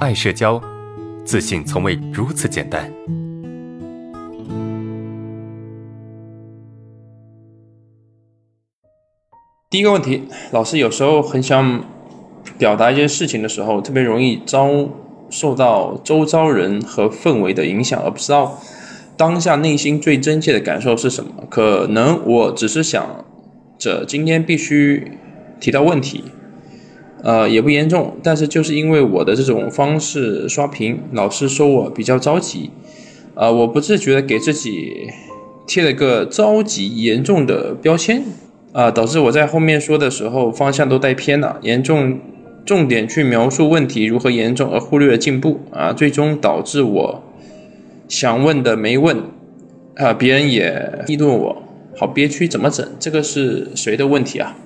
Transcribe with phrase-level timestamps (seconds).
[0.00, 0.58] 爱社交，
[1.26, 2.90] 自信从未如此简单。
[9.68, 11.84] 第一个问题，老师有时候很想
[12.56, 14.88] 表达一件事情的时候，特别容易遭
[15.28, 18.58] 受到周遭人和氛围的影响，而不知道
[19.18, 21.44] 当下内心最真切的感受是什么。
[21.50, 23.22] 可能我只是想
[23.78, 25.18] 着今天必须
[25.60, 26.24] 提到问题，
[27.22, 32.70] 呃，也不严重，但是就是因为我的这种方式刷屏，老师说我比较着急，
[33.34, 35.08] 呃，我不自觉的给自己
[35.66, 38.22] 贴了个着急严重的标签。
[38.72, 42.20] 啊，导致我在后面说的时候方向都带偏了，严重
[42.64, 47.20] 重点去描述问题如何严重，而忽略了进步啊，最终导致我
[48.06, 49.24] 想问的没问
[49.96, 51.62] 啊，别人也议论我，
[51.98, 52.88] 好憋屈，怎么整？
[53.00, 54.56] 这个是谁的问题啊？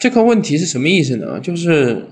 [0.00, 1.38] 这个问题是什么意思呢？
[1.38, 2.04] 就是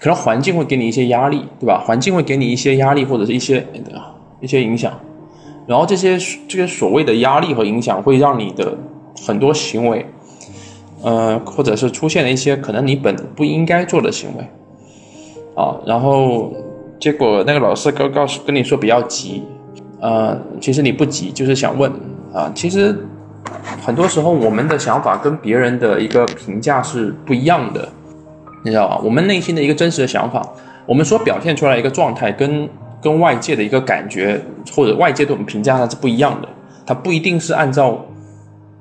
[0.00, 1.84] 可能环境会给你一些压力，对吧？
[1.86, 3.64] 环境会给你一些压力或者是一些
[4.40, 4.98] 一些影响，
[5.68, 8.76] 然后这些这些所谓的压力和影响会让你的。
[9.26, 10.04] 很多行为，
[11.02, 14.44] 呃，或者是出现了一些可能你本不应该做的行为，
[15.54, 16.52] 啊，然后
[17.00, 19.42] 结果那个老师告告诉跟你说比较急，
[20.02, 21.90] 呃，其实你不急，就是想问
[22.30, 22.94] 啊，其实
[23.82, 27.88] 很多时候我们的想法跟别人的一个评价是不一样的，
[28.64, 29.00] 你知道吧？
[29.02, 30.46] 我们内心的一个真实的想法，
[30.86, 32.68] 我们所表现出来一个状态，跟
[33.02, 34.40] 跟外界的一个感觉
[34.74, 36.48] 或者外界对我们评价它是不一样的，
[36.84, 38.04] 它不一定是按照。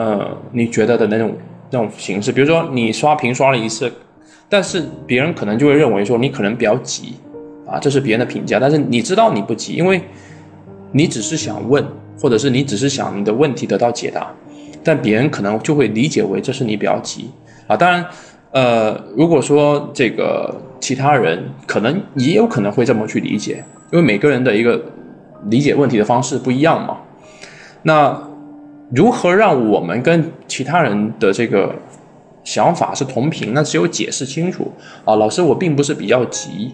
[0.00, 1.36] 呃，你觉得的那种
[1.70, 3.92] 那种形式，比如说你刷屏刷了一次，
[4.48, 7.16] 但是别人可能就会认为说你可能比较急
[7.66, 8.60] 啊，这是别人的评价。
[8.60, 10.00] 但是你知道你不急，因为
[10.92, 11.84] 你只是想问，
[12.20, 14.32] 或者是你只是想你的问题得到解答，
[14.82, 17.30] 但别人可能就会理解为这是你比较急
[17.66, 17.76] 啊。
[17.76, 18.04] 当然，
[18.52, 24.80] 呃，如果说这个其他人可能也有可能会这么去理解，因为每个人的一个
[25.44, 26.98] 理解问题的方式不一样嘛。
[27.82, 28.24] 那。
[28.90, 31.74] 如何让我们跟其他人的这个
[32.42, 33.52] 想法是同频？
[33.52, 34.72] 那只有解释清楚
[35.04, 36.72] 啊，老师，我并不是比较急，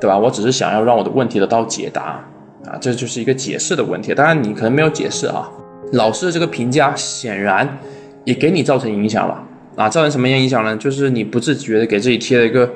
[0.00, 0.18] 对吧？
[0.18, 2.20] 我只是想要让我的问题得到解答
[2.66, 4.12] 啊，这就是一个解释的问题。
[4.12, 5.48] 当然，你可能没有解释啊。
[5.94, 7.78] 老师的这个评价显然
[8.24, 9.42] 也给你造成影响了
[9.76, 10.76] 啊，造成什么样影响呢？
[10.76, 12.70] 就是你不自觉的给自己贴了一个，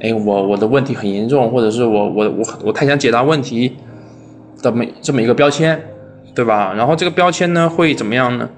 [0.00, 3.76] 哎，我我的问题很严重，或者是我我我我太想解答问题
[4.62, 5.80] 的么这么一个标签。
[6.36, 6.74] 对吧？
[6.76, 8.50] 然后这个标签呢会怎么样呢？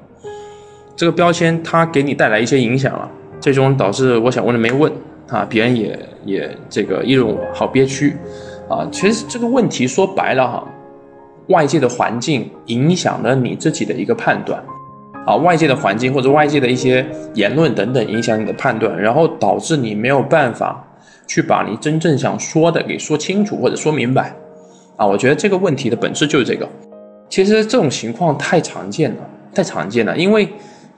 [0.97, 3.06] 这个标签它给你带来一些影响了，
[3.38, 4.91] 最终导致我想问的没问
[5.28, 8.16] 啊，别人也也这个议论我，好憋屈
[8.66, 8.88] 啊。
[8.91, 10.66] 其实这个问题说白了哈，
[11.48, 14.62] 外界的环境影响了你自己的一个判断
[15.26, 20.84] 啊，外界的环境或者外界的一些言论等等影响你的判断，然后导致你没有办法
[21.26, 24.34] 去把你真正想说的给说清楚或者说明白
[24.96, 25.06] 啊。
[25.06, 26.68] 我觉得这个问题的本质就是这个。
[27.28, 30.48] 其实这种情况太常见了，太常见了，因为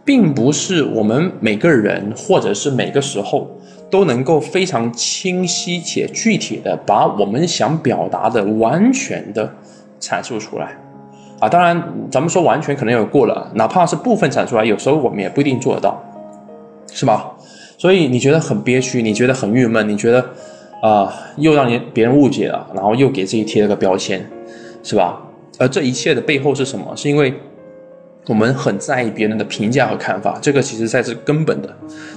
[0.04, 3.50] 并不是我们每个人或者是每个时候
[3.91, 9.50] 都能够非常清晰且具体的把我们想表达的完全的
[10.00, 10.76] 阐述出来
[11.41, 11.48] 啊。
[11.48, 16.03] 当然，咱们说完全可能有过了，哪怕是部分阐述出来，有时候我们也不一定做得到，
[16.92, 17.32] 是吧？
[17.76, 20.25] 所以你觉得很憋屈，你觉得很郁闷，你觉得
[20.82, 24.28] 啊，又让你别人误解了，然后又给自己贴了个标签，
[24.82, 25.20] 是吧？
[25.59, 26.92] 而这一切的背后是什么？
[26.97, 27.34] 是因为
[28.26, 31.69] 我们很在意别人的评价和看法，这个其实才是根本的。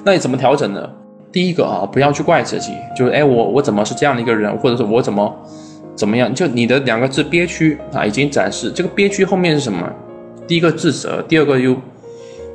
[0.03, 0.89] 那你怎么调整呢？
[1.31, 5.33] 第一个啊，不要去怪自己，就是哎，我我怎么是这样的一个人，或者是我怎么
[5.95, 6.33] 怎么样？
[6.33, 9.87] 就你的两个字憋屈啊，已经展示这个憋屈后面是什么？
[10.47, 11.75] 第一个自责，第二个又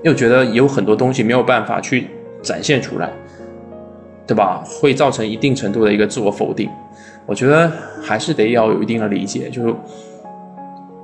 [0.03, 2.09] 又觉得有很多东西没有办法去
[2.43, 3.11] 展现出来，
[4.27, 4.63] 对吧？
[4.67, 6.69] 会造成一定程度的一个自我否定。
[7.27, 7.71] 我觉得
[8.03, 9.75] 还是得要有一定的理解，就是。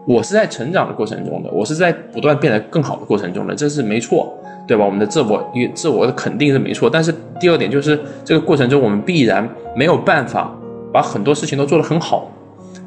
[0.05, 4.85] 我是在成长的过程中的，我是在不断变得更好的过程中的，这是没错，对吧？
[4.85, 10.53] 我们的自我与自我的肯定是没错，但是第二点就是这个过程中我们必然没有办法
[10.93, 12.29] 把很多事情都做得很好，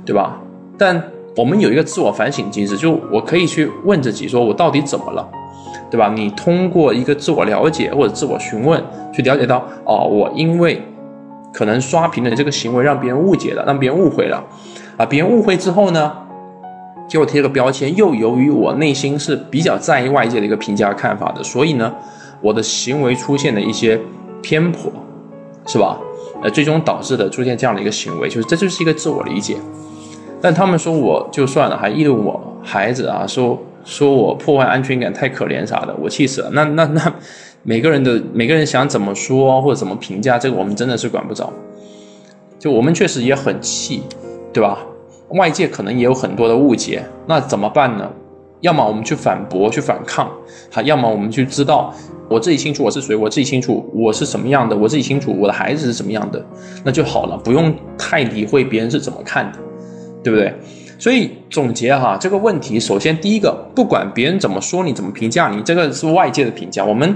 [0.05, 0.39] 对吧？
[0.77, 1.01] 但
[1.35, 5.27] 我们有一个自我反省机制，就我可以去问自己，说我到底怎么了，
[5.89, 6.13] 对吧？
[6.15, 8.81] 你通过一个自我了解或者自我询问，
[9.13, 10.81] 去了解到，哦，我因为
[11.51, 14.43] 可能刷屏的这个行为让别人误解了，让别人误会了，
[14.97, 16.11] 啊，别人误会之后呢？
[17.07, 21.93] 给我贴了个标签，又由于我内心是比较在意外界的一个评价看法的，所以呢，
[22.41, 24.01] 我的行为出现了一些
[24.41, 24.91] 偏颇，
[25.67, 25.99] 是吧？
[26.41, 29.57] 呃，最终导致的出现这样的一个行为，就是这就是一个自我理解。
[30.41, 36.49] 但他们说我就算了，还议论我孩子啊，说说我破坏安全感太可怜啥的，我气死了。
[36.53, 37.13] 那那那
[37.63, 41.51] 每个人的每个人想怎么说或者怎么评价，这个我们真的是管不着。
[42.59, 44.03] 就我们确实也很气，
[44.53, 44.79] 对吧？
[45.29, 48.09] 外界可能也有很多的误解，那怎么办呢？
[48.65, 50.27] 要么我们去反驳、去反抗，
[50.71, 51.93] 好，要么我们去知道
[52.27, 56.43] 我自己清楚我是谁，我自己清楚我是什么样的，我自己清楚我的孩子是什么样的，
[56.83, 59.59] 那就好了，不用太理会别人是怎么看的，
[60.23, 60.51] 对不对？
[60.97, 67.15] 所以总结哈，这个问题，首先第一个，不管别人怎么说你，怎么评价你，这个是外界的评价，我们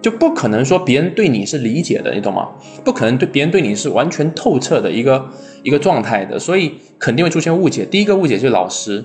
[0.00, 2.50] 就不可能说别人对你是理解的，你懂吗？
[2.84, 5.28] 不可能对别人对你是完全透彻的一个
[5.64, 7.84] 一个状态的，所以肯定会出现误解。
[7.84, 9.04] 第一个误解就是老师，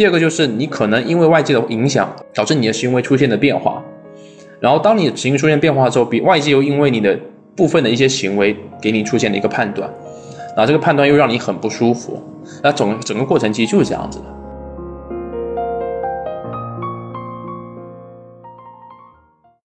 [0.00, 3.84] 第二个就是你可能因为外界的影响，导致你的行为出现了变化，
[4.58, 7.20] 然后当你的行为出现变化之后，比外界又因为你的
[7.54, 9.90] 部分的一些行为给你出现了一个判断，
[10.56, 12.18] 然后这个判断又让你很不舒服。
[12.62, 14.24] 那整整个过程其实就是这样子的。